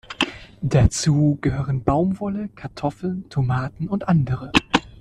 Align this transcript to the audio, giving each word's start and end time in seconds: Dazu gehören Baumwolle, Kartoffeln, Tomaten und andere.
Dazu 0.63 1.37
gehören 1.41 1.83
Baumwolle, 1.83 2.49
Kartoffeln, 2.55 3.29
Tomaten 3.29 3.87
und 3.87 4.07
andere. 4.07 4.51